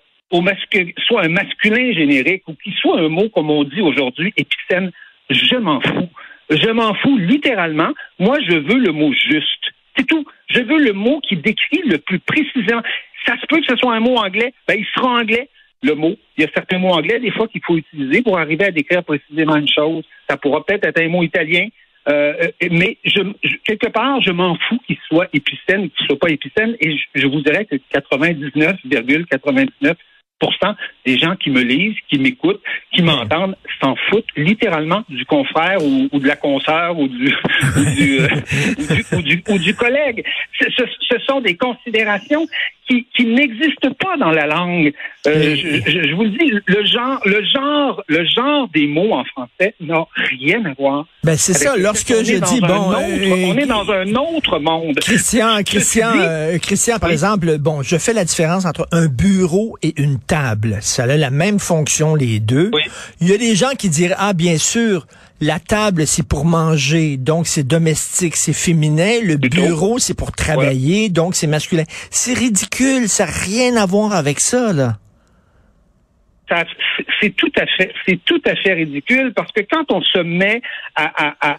soit 1.06 1.24
un 1.24 1.28
masculin 1.28 1.92
générique 1.92 2.44
ou 2.48 2.54
qu'il 2.54 2.72
soit 2.74 3.00
un 3.00 3.08
mot, 3.08 3.28
comme 3.28 3.50
on 3.50 3.64
dit 3.64 3.82
aujourd'hui, 3.82 4.32
épicène, 4.38 4.90
je 5.28 5.56
m'en 5.56 5.80
fous. 5.82 6.08
Je 6.48 6.70
m'en 6.70 6.94
fous 6.94 7.18
littéralement. 7.18 7.92
Moi, 8.18 8.38
je 8.48 8.56
veux 8.56 8.78
le 8.78 8.92
mot 8.92 9.12
juste. 9.12 9.72
C'est 9.96 10.06
tout. 10.06 10.24
Je 10.48 10.60
veux 10.60 10.78
le 10.78 10.92
mot 10.92 11.20
qui 11.20 11.36
décrit 11.36 11.82
le 11.84 11.98
plus 11.98 12.18
précisément. 12.18 12.82
Ça 13.26 13.36
se 13.40 13.46
peut 13.46 13.60
que 13.60 13.66
ce 13.66 13.76
soit 13.76 13.94
un 13.94 14.00
mot 14.00 14.16
anglais, 14.16 14.52
ben, 14.66 14.76
il 14.78 14.86
sera 14.94 15.20
anglais 15.20 15.48
le 15.82 15.94
mot. 15.94 16.16
Il 16.36 16.44
y 16.44 16.46
a 16.46 16.50
certains 16.54 16.78
mots 16.78 16.92
anglais, 16.92 17.18
des 17.18 17.30
fois, 17.30 17.48
qu'il 17.48 17.62
faut 17.64 17.76
utiliser 17.76 18.22
pour 18.22 18.38
arriver 18.38 18.66
à 18.66 18.70
décrire 18.70 19.04
précisément 19.04 19.56
une 19.56 19.68
chose. 19.68 20.04
Ça 20.28 20.36
pourra 20.36 20.64
peut-être 20.64 20.86
être 20.86 21.00
un 21.00 21.08
mot 21.08 21.22
italien, 21.22 21.68
euh, 22.08 22.48
mais 22.70 22.98
je, 23.04 23.20
quelque 23.64 23.88
part, 23.88 24.20
je 24.20 24.30
m'en 24.30 24.56
fous 24.68 24.78
qu'il 24.86 24.98
soit 25.08 25.28
épicène 25.32 25.84
ou 25.84 25.88
qu'il 25.88 26.06
soit 26.06 26.18
pas 26.18 26.30
épicène, 26.30 26.76
et 26.80 26.96
je, 26.96 27.04
je 27.14 27.26
vous 27.26 27.40
dirais 27.42 27.64
que 27.64 27.76
99,99 27.76 29.94
des 31.04 31.18
gens 31.18 31.34
qui 31.36 31.50
me 31.50 31.62
lisent, 31.62 31.96
qui 32.08 32.18
m'écoutent, 32.18 32.62
qui 32.92 33.02
m'entendent, 33.02 33.56
s'en 33.82 33.96
foutent 34.08 34.24
littéralement 34.36 35.02
du 35.08 35.24
confrère 35.24 35.82
ou, 35.82 36.18
de 36.18 36.26
la 36.26 36.36
consoeur 36.36 36.98
ou 36.98 37.08
du, 37.08 37.32
ou 39.48 39.58
du, 39.58 39.74
collègue. 39.74 40.24
Ce, 40.60 41.18
sont 41.26 41.40
des 41.40 41.56
considérations 41.56 42.46
qui, 42.88 43.06
qui 43.16 43.26
n'existent 43.26 43.92
pas 43.98 44.16
dans 44.18 44.30
la 44.30 44.46
langue. 44.46 44.92
Euh, 45.26 45.56
je, 45.56 46.14
vous 46.14 46.24
le 46.24 46.30
dis, 46.30 46.52
le 46.66 46.84
genre, 46.84 47.20
le 47.24 47.42
genre, 47.44 48.02
le 48.08 48.24
genre 48.24 48.68
des 48.74 48.86
mots 48.86 49.12
en 49.12 49.24
français 49.24 49.74
n'a 49.80 50.04
rien 50.14 50.64
à 50.64 50.74
voir. 50.74 51.06
Ben 51.22 51.36
c'est 51.36 51.54
ça. 51.54 51.76
Lorsque 51.76 52.08
je 52.08 52.38
dis 52.38 52.60
bon, 52.60 52.92
euh, 52.92 53.46
on 53.46 53.56
est 53.56 53.66
dans 53.66 53.90
un 53.90 54.14
autre 54.14 54.58
monde. 54.58 54.98
Christian, 55.00 55.62
Christian, 55.64 56.12
euh, 56.16 56.58
Christian, 56.58 56.98
par 56.98 57.10
exemple, 57.10 57.58
bon, 57.58 57.82
je 57.82 57.96
fais 57.96 58.12
la 58.12 58.24
différence 58.24 58.64
entre 58.64 58.88
un 58.92 59.06
bureau 59.06 59.76
et 59.82 60.00
une 60.00 60.18
table. 60.18 60.31
Ça 60.80 61.04
a 61.04 61.16
la 61.16 61.30
même 61.30 61.58
fonction 61.58 62.14
les 62.14 62.40
deux. 62.40 62.70
Il 63.20 63.28
y 63.28 63.34
a 63.34 63.38
des 63.38 63.54
gens 63.54 63.72
qui 63.78 63.88
diraient 63.88 64.16
ah 64.18 64.32
bien 64.32 64.58
sûr 64.58 65.06
la 65.40 65.58
table, 65.58 66.06
c'est 66.06 66.26
pour 66.26 66.44
manger, 66.44 67.16
donc 67.16 67.48
c'est 67.48 67.64
domestique, 67.64 68.36
c'est 68.36 68.52
féminin. 68.52 69.18
Le 69.24 69.36
bureau, 69.36 69.98
c'est 69.98 70.14
pour 70.14 70.30
travailler, 70.30 71.08
donc 71.08 71.34
c'est 71.34 71.48
masculin. 71.48 71.82
C'est 72.10 72.34
ridicule, 72.34 73.08
ça 73.08 73.26
n'a 73.26 73.32
rien 73.32 73.76
à 73.76 73.84
voir 73.84 74.12
avec 74.12 74.38
ça, 74.38 74.72
là. 74.72 74.98
c'est 77.20 77.30
tout 77.30 77.52
à 77.56 77.66
fait, 77.66 77.92
c'est 78.06 78.20
tout 78.24 78.40
à 78.46 78.54
fait 78.56 78.74
ridicule 78.74 79.32
parce 79.34 79.50
que 79.52 79.62
quand 79.62 79.90
on 79.90 80.02
se 80.02 80.18
met 80.18 80.60
à, 80.94 81.28
à, 81.28 81.52
à 81.52 81.56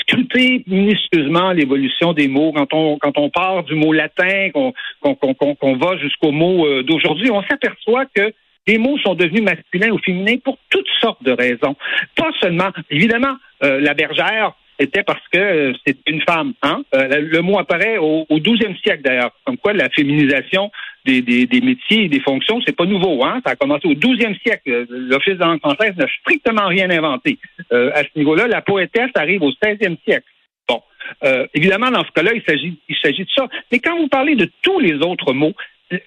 scruter 0.00 0.64
minutieusement 0.66 1.52
l'évolution 1.52 2.12
des 2.12 2.28
mots, 2.28 2.52
quand 2.52 2.72
on 2.72 2.98
quand 2.98 3.18
on 3.18 3.30
part 3.30 3.64
du 3.64 3.74
mot 3.74 3.92
latin, 3.92 4.50
qu'on 4.52 4.72
qu'on 5.02 5.76
va 5.76 5.96
jusqu'au 5.98 6.30
mot 6.30 6.66
euh, 6.66 6.82
d'aujourd'hui, 6.82 7.30
on 7.30 7.42
s'aperçoit 7.42 8.06
que 8.06 8.32
les 8.66 8.78
mots 8.78 8.98
sont 8.98 9.14
devenus 9.14 9.42
masculins 9.42 9.90
ou 9.90 9.98
féminins 9.98 10.36
pour 10.44 10.58
toutes 10.70 10.88
sortes 11.00 11.22
de 11.22 11.32
raisons. 11.32 11.74
Pas 12.16 12.30
seulement, 12.40 12.68
évidemment, 12.90 13.34
euh, 13.64 13.80
la 13.80 13.94
bergère, 13.94 14.52
c'était 14.78 15.02
parce 15.02 15.26
que 15.32 15.38
euh, 15.38 15.72
c'est 15.86 15.96
une 16.06 16.22
femme. 16.22 16.54
Hein? 16.62 16.82
Euh, 16.94 17.20
le 17.20 17.40
mot 17.40 17.58
apparaît 17.58 17.98
au, 17.98 18.26
au 18.28 18.38
12e 18.38 18.78
siècle 18.80 19.02
d'ailleurs, 19.02 19.32
comme 19.44 19.56
quoi 19.56 19.72
la 19.72 19.88
féminisation 19.90 20.70
des, 21.04 21.22
des, 21.22 21.60
métiers 21.62 22.04
et 22.04 22.08
des 22.08 22.20
fonctions, 22.20 22.60
c'est 22.66 22.76
pas 22.76 22.84
nouveau. 22.84 23.24
Hein? 23.24 23.40
Ça 23.44 23.52
a 23.52 23.56
commencé 23.56 23.88
au 23.88 23.94
12e 23.94 24.38
siècle. 24.42 24.86
L'Office 24.90 25.34
de 25.34 25.40
langue 25.40 25.60
française 25.60 25.94
n'a 25.96 26.06
strictement 26.20 26.66
rien 26.66 26.90
inventé. 26.90 27.38
à 27.70 28.02
ce 28.02 28.18
niveau-là, 28.18 28.46
la 28.46 28.60
poétesse 28.60 29.10
arrive 29.14 29.42
au 29.42 29.50
16e 29.50 29.96
siècle. 30.04 30.26
Bon, 30.68 30.82
évidemment, 31.54 31.90
dans 31.90 32.04
ce 32.04 32.10
cas-là, 32.10 32.32
il 32.34 32.42
s'agit, 32.46 32.78
il 32.90 32.96
s'agit 33.02 33.24
de 33.24 33.30
ça. 33.34 33.48
Mais 33.72 33.78
quand 33.78 33.96
vous 33.96 34.08
parlez 34.08 34.34
de 34.34 34.50
tous 34.60 34.80
les 34.80 34.96
autres 34.96 35.32
mots, 35.32 35.54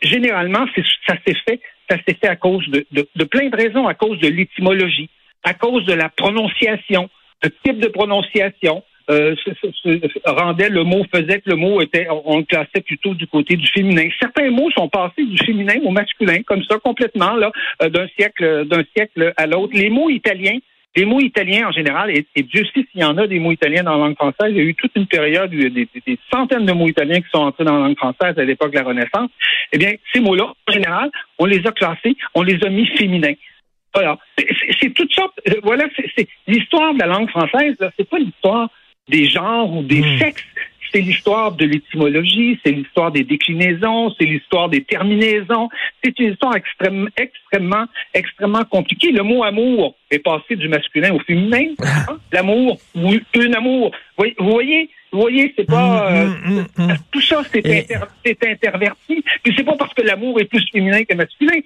généralement, 0.03 0.67
ça 1.07 1.15
s'est 1.25 1.37
fait 1.47 1.59
ça 1.91 1.97
fait 1.97 2.27
à 2.27 2.35
cause 2.35 2.67
de, 2.69 2.85
de, 2.91 3.23
plein 3.25 3.49
de 3.49 3.55
raisons, 3.55 3.87
à 3.87 3.93
cause 3.93 4.19
de 4.19 4.27
l'étymologie, 4.27 5.09
à 5.43 5.53
cause 5.53 5.85
de 5.85 5.93
la 5.93 6.09
prononciation, 6.09 7.09
le 7.43 7.49
type 7.63 7.79
de 7.79 7.87
prononciation. 7.87 8.83
Euh, 9.09 9.35
rendait 10.25 10.69
le 10.69 10.83
mot, 10.83 11.03
faisait 11.13 11.41
que 11.41 11.49
le 11.49 11.55
mot 11.55 11.81
était, 11.81 12.07
on 12.09 12.37
le 12.37 12.43
classait 12.43 12.81
plutôt 12.85 13.13
du 13.13 13.27
côté 13.27 13.57
du 13.57 13.67
féminin. 13.67 14.07
Certains 14.19 14.49
mots 14.51 14.69
sont 14.71 14.87
passés 14.87 15.25
du 15.25 15.37
féminin 15.37 15.73
au 15.83 15.89
masculin, 15.89 16.43
comme 16.43 16.63
ça, 16.63 16.77
complètement, 16.77 17.35
là, 17.35 17.51
euh, 17.81 17.89
d'un 17.89 18.07
siècle, 18.17 18.65
d'un 18.65 18.83
siècle 18.95 19.33
à 19.35 19.47
l'autre. 19.47 19.73
Les 19.75 19.89
mots 19.89 20.09
italiens, 20.09 20.59
les 20.95 21.05
mots 21.05 21.19
italiens 21.19 21.67
en 21.67 21.71
général, 21.71 22.11
et, 22.11 22.25
Dieu 22.43 22.63
sait 22.73 22.85
s'il 22.91 23.01
y 23.01 23.03
en 23.03 23.17
a 23.17 23.27
des 23.27 23.39
mots 23.39 23.51
italiens 23.51 23.83
dans 23.83 23.97
la 23.97 24.05
langue 24.05 24.15
française, 24.15 24.49
il 24.51 24.57
y 24.57 24.59
a 24.59 24.63
eu 24.63 24.75
toute 24.75 24.91
une 24.95 25.07
période, 25.07 25.49
des, 25.49 25.69
des, 25.69 25.87
des 26.05 26.19
centaines 26.31 26.65
de 26.65 26.73
mots 26.73 26.87
italiens 26.87 27.21
qui 27.21 27.29
sont 27.33 27.41
entrés 27.41 27.65
dans 27.65 27.77
la 27.79 27.87
langue 27.87 27.97
française 27.97 28.37
à 28.37 28.43
l'époque 28.43 28.71
de 28.71 28.77
la 28.77 28.83
Renaissance. 28.83 29.29
Eh 29.73 29.77
bien, 29.77 29.93
ces 30.13 30.19
mots-là, 30.21 30.53
en 30.67 30.71
général, 30.71 31.09
on 31.39 31.45
les 31.45 31.65
a 31.65 31.71
classés, 31.71 32.15
on 32.35 32.43
les 32.43 32.63
a 32.63 32.69
mis 32.69 32.85
féminins. 32.97 33.33
Voilà. 33.93 34.17
C'est 34.79 34.93
toute 34.93 35.13
sorte. 35.13 35.39
Euh, 35.49 35.55
voilà, 35.63 35.85
c'est 36.15 36.27
l'histoire 36.47 36.93
de 36.93 36.99
la 36.99 37.07
langue 37.07 37.29
française. 37.29 37.75
C'est 37.97 38.09
pas 38.09 38.19
l'histoire 38.19 38.69
des 39.07 39.25
genres 39.25 39.73
ou 39.73 39.83
des 39.83 40.01
hmm. 40.01 40.17
sexes 40.19 40.45
c'est 40.93 41.01
l'histoire 41.01 41.53
de 41.53 41.65
l'étymologie, 41.65 42.59
c'est 42.63 42.71
l'histoire 42.71 43.11
des 43.11 43.23
déclinaisons, 43.23 44.13
c'est 44.19 44.25
l'histoire 44.25 44.69
des 44.69 44.83
terminaisons. 44.83 45.69
C'est 46.03 46.17
une 46.19 46.31
histoire 46.31 46.55
extrêmement, 46.55 47.09
extrêmement, 47.17 47.85
extrêmement 48.13 48.63
compliquée. 48.65 49.11
Le 49.11 49.23
mot 49.23 49.43
amour 49.43 49.95
est 50.09 50.19
passé 50.19 50.55
du 50.55 50.67
masculin 50.67 51.13
au 51.13 51.19
féminin. 51.19 51.73
Hein? 51.79 52.17
L'amour 52.31 52.77
ou 52.95 53.11
un 53.37 53.53
amour. 53.53 53.91
Vous 54.17 54.51
voyez, 54.51 54.89
vous 55.11 55.19
voyez, 55.19 55.53
c'est 55.57 55.65
pas 55.65 56.09
mm, 56.09 56.25
mm, 56.25 56.65
euh, 56.79 56.83
mm, 56.87 56.97
tout 57.11 57.21
ça, 57.21 57.41
c'est 57.53 57.87
interverti. 58.47 59.23
Puis 59.43 59.53
c'est 59.57 59.63
pas 59.63 59.75
parce 59.75 59.93
que 59.93 60.01
l'amour 60.01 60.39
est 60.39 60.45
plus 60.45 60.63
féminin 60.71 61.03
que 61.03 61.13
masculin. 61.15 61.59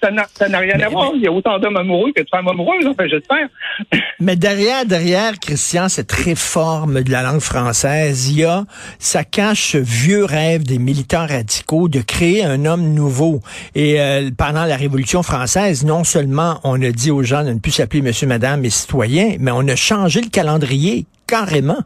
Ça 0.00 0.48
n'a 0.48 0.58
rien 0.58 0.78
à 0.80 0.88
voir. 0.88 1.12
Il 1.14 1.22
y 1.22 1.26
a 1.26 1.32
autant 1.32 1.58
d'hommes 1.58 1.76
amoureux 1.76 2.12
que 2.14 2.22
de 2.22 2.28
femmes 2.28 2.46
amoureuses, 2.46 2.86
enfin, 2.86 3.08
j'espère. 3.08 3.48
Mais 4.20 4.36
derrière, 4.36 4.86
derrière, 4.86 5.32
Christian, 5.40 5.88
cette 5.88 6.12
réforme 6.12 7.02
de 7.02 7.10
la 7.10 7.22
langue 7.22 7.40
française, 7.40 8.30
il 8.30 8.40
y 8.40 8.44
a, 8.44 8.64
ça 8.98 9.24
cache 9.24 9.72
ce 9.72 9.78
vieux 9.78 10.24
rêve 10.24 10.62
des 10.62 10.78
militants 10.78 11.26
radicaux 11.26 11.88
de 11.88 12.00
créer 12.00 12.44
un 12.44 12.64
homme 12.66 12.94
nouveau. 12.94 13.40
Et 13.74 14.00
euh, 14.00 14.30
pendant 14.36 14.64
la 14.64 14.76
Révolution 14.76 15.22
française, 15.22 15.84
non 15.84 16.04
seulement 16.04 16.60
on 16.62 16.80
a 16.82 16.90
dit 16.90 17.10
aux 17.10 17.22
gens 17.22 17.42
de 17.42 17.50
ne 17.50 17.58
plus 17.58 17.72
s'appeler 17.72 18.02
monsieur, 18.02 18.28
madame 18.28 18.64
et 18.64 18.70
citoyen, 18.70 19.36
mais 19.40 19.50
on 19.50 19.66
a 19.66 19.76
changé 19.76 20.20
le 20.20 20.28
calendrier 20.28 21.06
carrément. 21.26 21.78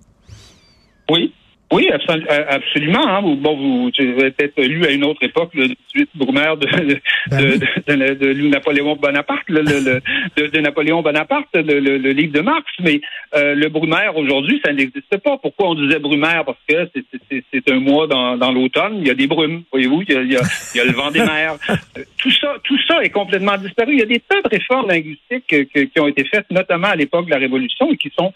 Oui. 1.10 1.32
Oui, 1.70 1.86
euh, 1.92 2.44
absolument. 2.48 3.06
Hein. 3.06 3.20
Bon, 3.20 3.56
vous, 3.56 3.90
avez 3.98 4.30
peut-être 4.30 4.62
lu 4.62 4.86
à 4.86 4.90
une 4.90 5.04
autre 5.04 5.22
époque 5.22 5.50
le 5.52 5.68
18 5.94 6.10
Brumaire 6.14 6.56
de, 6.56 6.66
de, 6.66 7.00
ben 7.30 7.98
de, 7.98 8.14
de, 8.14 8.48
Napoléon 8.48 8.96
Bonaparte, 8.96 9.44
le, 9.48 9.62
de, 9.62 10.60
Napoléon 10.60 11.02
Bonaparte, 11.02 11.48
le, 11.54 12.12
livre 12.12 12.32
de 12.32 12.40
Marx. 12.40 12.64
Mais 12.80 13.02
euh, 13.34 13.54
le 13.54 13.68
Brumaire 13.68 14.16
aujourd'hui, 14.16 14.62
ça 14.64 14.72
n'existe 14.72 15.18
pas. 15.18 15.36
Pourquoi 15.36 15.68
on 15.68 15.74
disait 15.74 15.98
Brumaire? 15.98 16.46
Parce 16.46 16.58
que 16.66 16.88
c'est 17.30 17.70
un 17.70 17.80
mois 17.80 18.06
dans, 18.06 18.38
dans 18.38 18.50
l'automne. 18.50 18.96
Il 19.00 19.06
y 19.06 19.10
a 19.10 19.14
des 19.14 19.26
brumes, 19.26 19.62
voyez-vous. 19.70 20.02
Il 20.08 20.14
y 20.14 20.16
a, 20.16 20.22
il 20.22 20.32
y 20.32 20.80
a, 20.80 20.84
le 20.84 20.92
vent 20.92 21.10
des 21.10 21.20
mers. 21.20 21.56
Tout 22.16 22.30
ça, 22.30 22.54
tout 22.64 22.78
ça 22.88 23.02
est 23.04 23.10
complètement 23.10 23.56
disparu. 23.58 23.92
Il 23.92 23.98
y 24.00 24.02
a 24.02 24.06
des 24.06 24.20
tas 24.20 24.40
de 24.42 24.48
réformes 24.48 24.88
linguistiques 24.88 25.46
qui 25.46 26.00
ont 26.00 26.08
été 26.08 26.24
faites, 26.24 26.50
notamment 26.50 26.88
à 26.88 26.96
l'époque 26.96 27.26
de 27.26 27.30
la 27.30 27.38
Révolution, 27.38 27.92
et 27.92 27.96
qui 27.96 28.10
sont 28.18 28.32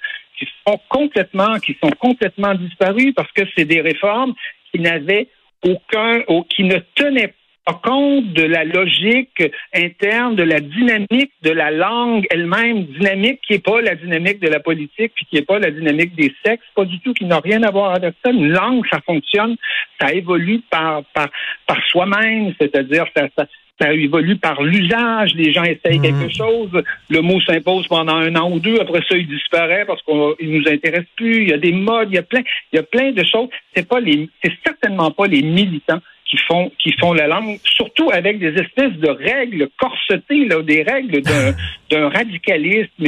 qui 0.47 0.55
sont 0.67 0.81
complètement, 0.89 1.59
qui 1.59 1.77
sont 1.83 1.91
complètement 1.99 2.55
disparus 2.55 3.13
parce 3.15 3.31
que 3.33 3.43
c'est 3.57 3.65
des 3.65 3.81
réformes 3.81 4.35
qui 4.71 4.81
n'avaient 4.81 5.29
aucun, 5.65 6.23
qui 6.49 6.65
ne 6.65 6.79
tenaient 6.95 7.35
pas 7.65 7.81
compte 7.85 8.33
de 8.33 8.43
la 8.43 8.65
logique 8.65 9.41
interne, 9.73 10.35
de 10.35 10.43
la 10.43 10.59
dynamique 10.59 11.33
de 11.43 11.51
la 11.51 11.71
langue 11.71 12.27
elle-même, 12.31 12.85
dynamique 12.87 13.41
qui 13.47 13.53
n'est 13.53 13.59
pas 13.61 13.81
la 13.81 13.95
dynamique 13.95 14.41
de 14.41 14.49
la 14.49 14.59
politique, 14.59 15.13
puis 15.15 15.27
qui 15.27 15.37
n'est 15.37 15.43
pas 15.43 15.61
la 15.61 15.71
dynamique 15.71 16.17
des 16.17 16.35
sexes, 16.45 16.67
pas 16.75 16.85
du 16.85 16.99
tout, 17.01 17.15
qui 17.15 17.25
n'a 17.25 17.39
rien 17.39 17.63
à 17.63 17.71
voir 17.71 17.95
avec 17.95 18.15
ça. 18.25 18.33
Une 18.33 18.49
langue, 18.49 18.85
ça 18.91 19.01
fonctionne, 19.07 19.57
ça 20.01 20.13
évolue 20.13 20.61
par 20.71 21.05
par 21.15 21.29
par 21.67 21.81
soi-même, 21.87 22.53
c'est-à-dire 22.61 23.07
ça, 23.17 23.29
ça 23.39 23.47
ça 23.83 23.93
évolue 23.93 24.37
par 24.37 24.63
l'usage. 24.63 25.35
Les 25.35 25.53
gens 25.53 25.65
essayent 25.65 25.99
mmh. 25.99 26.03
quelque 26.03 26.35
chose. 26.35 26.71
Le 27.11 27.21
mot 27.21 27.41
s'impose 27.41 27.87
pendant 27.89 28.17
un 28.17 28.35
an 28.37 28.51
ou 28.51 28.61
deux. 28.61 28.81
Après 28.81 29.01
ça, 29.09 29.17
il 29.17 29.27
disparaît 29.27 29.85
parce 29.87 30.03
qu'il 30.03 30.51
nous 30.51 30.69
intéresse 30.69 31.07
plus. 31.17 31.43
Il 31.43 31.49
y 31.49 31.53
a 31.53 31.59
des 31.59 31.73
modes. 31.73 32.09
Il 32.11 32.15
y 32.15 32.19
a 32.19 32.23
plein, 32.23 32.43
il 32.73 32.77
y 32.77 32.79
a 32.79 32.83
plein 32.83 33.11
de 33.13 33.25
choses. 33.25 33.49
C'est 33.75 33.89
pas 33.89 34.01
les, 34.01 34.29
c'est 34.43 34.53
certainement 34.65 35.11
pas 35.11 35.27
les 35.27 35.43
militants 35.43 36.01
qui 36.25 36.39
font 36.39 36.71
qui 36.79 36.93
font 36.93 37.13
la 37.13 37.27
langue, 37.27 37.59
surtout 37.65 38.11
avec 38.11 38.39
des 38.39 38.55
espèces 38.55 38.95
de 38.95 39.09
règles 39.09 39.69
corsetées, 39.79 40.47
là, 40.47 40.63
des 40.63 40.83
règles 40.83 41.21
d'un 41.21 42.09
radicalisme 42.09 43.05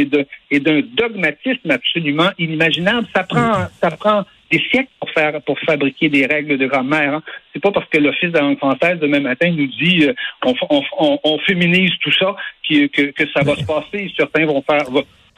et 0.50 0.60
d'un 0.60 0.80
dogmatisme 0.92 1.70
absolument 1.70 2.30
inimaginable. 2.38 3.06
Ça 3.14 3.22
prend 3.22 3.66
ça 3.80 3.90
prend 3.92 4.24
des 4.50 4.58
siècles 4.70 4.90
pour 5.00 5.10
faire 5.10 5.40
pour 5.42 5.58
fabriquer 5.60 6.08
des 6.08 6.26
règles 6.26 6.58
de 6.58 6.66
grammaire. 6.66 7.14
Hein. 7.14 7.22
C'est 7.52 7.60
pas 7.62 7.72
parce 7.72 7.88
que 7.88 7.98
l'Office 7.98 8.30
de 8.30 8.38
la 8.38 8.42
langue 8.42 8.58
française 8.58 8.98
demain 9.00 9.20
matin 9.20 9.50
nous 9.50 9.66
dit 9.66 10.06
euh, 10.06 10.14
on, 10.42 11.38
féminise 11.38 11.92
tout 12.00 12.12
ça 12.12 12.36
que, 12.68 12.86
que, 12.86 13.28
ça 13.32 13.42
va 13.42 13.54
se 13.56 13.64
passer. 13.64 14.12
Certains 14.16 14.46
vont 14.46 14.62
faire 14.62 14.84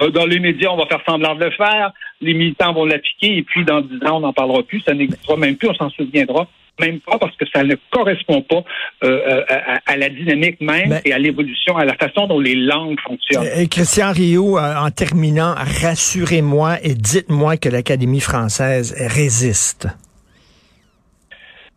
euh, 0.03 0.11
dans 0.11 0.27
les 0.27 0.41
médias, 0.41 0.71
on 0.71 0.77
va 0.77 0.87
faire 0.87 1.03
semblant 1.07 1.35
de 1.35 1.45
le 1.45 1.51
faire, 1.53 1.93
les 2.21 2.35
militants 2.35 2.73
vont 2.73 2.85
l'appliquer, 2.85 3.39
et 3.39 3.43
puis 3.43 3.65
dans 3.65 3.81
dix 3.81 4.05
ans, 4.07 4.17
on 4.17 4.21
n'en 4.21 4.33
parlera 4.33 4.63
plus, 4.63 4.81
ça 4.81 4.93
n'existera 4.93 5.37
même 5.37 5.57
plus, 5.57 5.69
on 5.69 5.75
s'en 5.75 5.91
souviendra 5.91 6.47
même 6.81 7.01
pas 7.01 7.19
parce 7.19 7.35
que 7.37 7.45
ça 7.53 7.63
ne 7.63 7.75
correspond 7.91 8.43
pas 8.43 8.63
euh, 9.05 9.43
à, 9.87 9.97
la 9.97 10.09
dynamique 10.09 10.61
même 10.61 10.91
ben 10.91 11.01
et 11.05 11.13
à 11.13 11.19
l'évolution, 11.19 11.77
à 11.77 11.85
la 11.85 11.95
façon 11.95 12.27
dont 12.27 12.41
les 12.41 12.55
langues 12.55 12.99
fonctionnent. 13.01 13.69
Christian 13.69 14.13
Rio, 14.13 14.59
en 14.59 14.91
terminant, 14.91 15.55
rassurez-moi 15.83 16.77
et 16.83 16.95
dites-moi 16.95 17.57
que 17.57 17.69
l'Académie 17.69 18.21
française 18.21 18.95
résiste. 18.99 19.89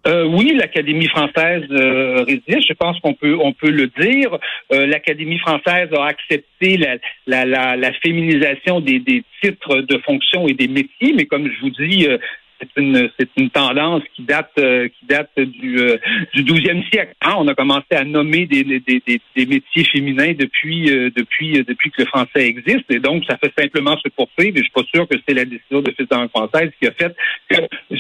Euh, 0.08 0.24
oui, 0.26 0.54
l'Académie 0.56 1.08
française 1.08 1.64
euh, 1.72 2.24
résiste. 2.24 2.68
Je 2.68 2.74
pense 2.74 3.00
qu'on 3.02 3.14
peut 3.14 3.38
on 3.42 3.52
peut 3.52 3.70
le 3.70 3.88
dire. 4.00 4.38
Euh, 4.72 4.88
L'Académie 4.88 5.40
française 5.40 5.90
a 5.94 6.06
accepté 6.06 6.78
la, 6.78 6.96
la, 7.28 7.46
la, 7.46 7.76
la 7.76 7.94
féminisation 7.94 8.80
des, 8.80 9.00
des, 9.00 9.24
titres 9.44 9.82
de 9.82 9.98
fonction 10.00 10.48
et 10.48 10.54
des 10.54 10.68
métiers, 10.68 11.14
mais 11.16 11.26
comme 11.26 11.50
je 11.50 11.62
vous 11.62 11.70
dis, 11.72 12.08
euh, 12.08 12.18
c'est 12.60 12.82
une 12.82 13.10
c'est 13.18 13.30
une 13.38 13.50
tendance 13.50 14.04
qui 14.16 14.24
date 14.24 14.52
euh, 14.60 14.88
qui 14.88 15.06
date 15.06 15.30
du 15.38 15.80
euh, 15.80 15.98
du 16.34 16.44
12e 16.44 16.88
siècle. 16.90 17.14
Hein, 17.22 17.36
on 17.38 17.48
a 17.48 17.56
commencé 17.56 17.92
à 17.92 18.04
nommer 18.04 18.46
des, 18.46 18.64
des, 18.64 18.80
des, 18.80 19.22
des 19.36 19.46
métiers 19.46 19.84
féminins 19.86 20.34
depuis 20.38 20.90
euh, 20.92 21.10
depuis 21.16 21.64
depuis 21.64 21.92
que 21.92 22.02
le 22.02 22.08
français 22.08 22.48
existe 22.48 22.90
et 22.90 23.00
donc 23.00 23.24
ça 23.26 23.38
fait 23.38 23.54
simplement 23.58 23.98
se 23.98 24.10
poursuivre. 24.10 24.58
Et 24.58 24.60
je 24.60 24.64
suis 24.64 24.72
pas 24.72 24.84
sûr 24.94 25.08
que 25.08 25.16
c'est 25.28 25.34
la 25.34 25.46
décision 25.46 25.82
de 25.82 25.92
fils 25.92 26.08
française 26.30 26.72
qui 26.82 26.88
a 26.88 26.92
fait 26.92 27.16
que 27.50 27.56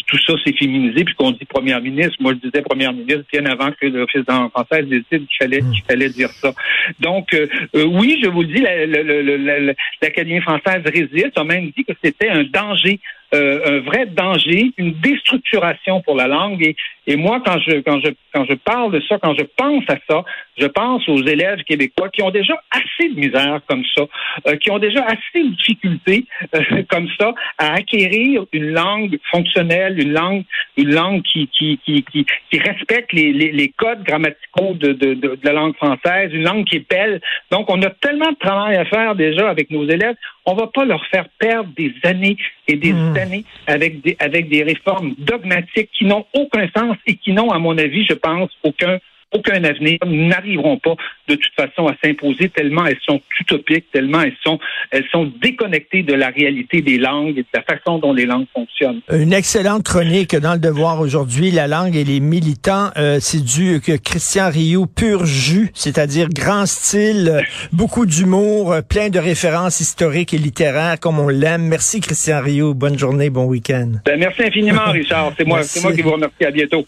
tout 0.07 0.17
ça 0.25 0.33
s'est 0.43 0.53
féminisé 0.53 1.03
puis 1.03 1.15
qu'on 1.15 1.31
dit 1.31 1.45
première 1.45 1.81
ministre. 1.81 2.15
Moi 2.19 2.33
je 2.33 2.49
disais 2.49 2.61
première 2.61 2.93
ministre 2.93 3.25
bien 3.31 3.45
avant 3.45 3.71
que 3.71 3.85
le 3.85 4.05
fils 4.07 4.23
française 4.23 4.87
décide 4.87 5.27
qu'il 5.27 5.37
fallait 5.39 5.61
qu'il 5.61 5.83
fallait 5.87 6.09
dire 6.09 6.29
ça. 6.29 6.53
Donc 6.99 7.35
oui, 7.73 8.19
je 8.23 8.29
vous 8.29 8.41
le 8.41 8.47
dis, 8.47 9.73
l'Académie 10.01 10.41
française 10.41 10.81
résiste. 10.85 11.33
On 11.37 11.41
a 11.41 11.45
même 11.45 11.71
dit 11.75 11.83
que 11.83 11.93
c'était 12.03 12.29
un 12.29 12.43
danger 12.43 12.99
euh, 13.33 13.77
un 13.77 13.79
vrai 13.81 14.05
danger, 14.07 14.71
une 14.77 14.93
déstructuration 14.93 16.01
pour 16.01 16.15
la 16.15 16.27
langue. 16.27 16.63
Et, 16.63 16.75
et 17.09 17.15
moi, 17.15 17.41
quand 17.43 17.57
je, 17.57 17.79
quand, 17.79 17.99
je, 18.05 18.11
quand 18.35 18.45
je 18.47 18.53
parle 18.53 18.91
de 18.91 19.01
ça, 19.09 19.17
quand 19.17 19.33
je 19.33 19.43
pense 19.57 19.83
à 19.87 19.95
ça, 20.07 20.23
je 20.59 20.67
pense 20.67 21.09
aux 21.09 21.23
élèves 21.23 21.63
québécois 21.63 22.09
qui 22.09 22.21
ont 22.21 22.29
déjà 22.29 22.53
assez 22.69 23.09
de 23.09 23.19
misère 23.19 23.61
comme 23.67 23.83
ça, 23.97 24.03
euh, 24.47 24.55
qui 24.57 24.69
ont 24.69 24.77
déjà 24.77 25.03
assez 25.05 25.43
de 25.43 25.55
difficultés 25.55 26.25
euh, 26.53 26.83
comme 26.87 27.07
ça 27.19 27.33
à 27.57 27.73
acquérir 27.73 28.45
une 28.53 28.73
langue 28.73 29.17
fonctionnelle, 29.31 29.99
une 29.99 30.13
langue, 30.13 30.43
une 30.77 30.93
langue 30.93 31.23
qui, 31.23 31.47
qui, 31.47 31.79
qui, 31.83 32.03
qui, 32.03 32.27
qui 32.51 32.59
respecte 32.59 33.11
les, 33.11 33.33
les, 33.33 33.53
les, 33.53 33.69
codes 33.69 34.03
grammaticaux 34.03 34.75
de, 34.75 34.93
de, 34.93 35.15
de, 35.15 35.29
de 35.29 35.39
la 35.43 35.53
langue 35.53 35.75
française, 35.77 36.29
une 36.31 36.43
langue 36.43 36.65
qui 36.65 36.75
est 36.75 36.87
belle. 36.87 37.21
Donc, 37.49 37.71
on 37.71 37.81
a 37.81 37.89
tellement 37.89 38.31
de 38.31 38.37
travail 38.37 38.75
à 38.75 38.85
faire 38.85 39.15
déjà 39.15 39.49
avec 39.49 39.71
nos 39.71 39.89
élèves. 39.89 40.15
On 40.45 40.53
va 40.53 40.67
pas 40.67 40.85
leur 40.85 41.03
faire 41.07 41.25
perdre 41.39 41.71
des 41.75 41.91
années 42.03 42.37
et 42.67 42.75
des 42.75 42.93
mmh. 42.93 43.17
années 43.17 43.45
avec 43.65 44.01
des, 44.01 44.15
avec 44.19 44.47
des 44.49 44.61
réformes 44.63 45.15
dogmatiques 45.17 45.89
qui 45.97 46.05
n'ont 46.05 46.25
aucun 46.33 46.67
sens 46.75 46.97
et 47.05 47.15
qui 47.15 47.33
n'ont, 47.33 47.51
à 47.51 47.59
mon 47.59 47.77
avis, 47.77 48.05
je 48.05 48.13
pense, 48.13 48.51
aucun 48.63 48.99
aucun 49.31 49.63
avenir, 49.63 49.97
n'arriveront 50.05 50.77
pas 50.77 50.95
de 51.27 51.35
toute 51.35 51.53
façon 51.55 51.87
à 51.87 51.95
s'imposer 52.03 52.49
tellement 52.49 52.85
elles 52.85 52.99
sont 53.05 53.21
utopiques, 53.39 53.85
tellement 53.91 54.21
elles 54.21 54.35
sont, 54.43 54.59
elles 54.91 55.05
sont 55.11 55.31
déconnectées 55.41 56.03
de 56.03 56.13
la 56.13 56.29
réalité 56.29 56.81
des 56.81 56.97
langues 56.97 57.37
et 57.37 57.43
de 57.43 57.47
la 57.53 57.61
façon 57.61 57.99
dont 57.99 58.13
les 58.13 58.25
langues 58.25 58.47
fonctionnent. 58.53 59.01
Une 59.11 59.33
excellente 59.33 59.83
chronique 59.83 60.35
dans 60.35 60.53
le 60.53 60.59
devoir 60.59 60.99
aujourd'hui, 60.99 61.51
la 61.51 61.67
langue 61.67 61.95
et 61.95 62.03
les 62.03 62.19
militants. 62.19 62.89
Euh, 62.97 63.19
c'est 63.19 63.43
du 63.43 63.81
que 63.81 63.95
Christian 63.97 64.49
Rioux 64.49 64.87
pur 64.87 65.25
jus, 65.25 65.69
c'est-à-dire 65.73 66.29
grand 66.29 66.65
style, 66.65 67.41
beaucoup 67.71 68.05
d'humour, 68.05 68.75
plein 68.89 69.09
de 69.09 69.19
références 69.19 69.79
historiques 69.79 70.33
et 70.33 70.37
littéraires 70.37 70.99
comme 70.99 71.19
on 71.19 71.29
l'aime. 71.29 71.67
Merci 71.67 72.01
Christian 72.01 72.41
Rioux, 72.41 72.73
bonne 72.73 72.97
journée, 72.97 73.29
bon 73.29 73.45
week-end. 73.45 73.91
Ben, 74.05 74.19
merci 74.19 74.43
infiniment 74.43 74.85
Richard, 74.91 75.33
c'est 75.37 75.45
moi, 75.45 75.63
c'est 75.63 75.81
moi 75.81 75.93
qui 75.93 76.01
vous 76.01 76.11
remercie. 76.11 76.45
À 76.45 76.51
bientôt. 76.51 76.85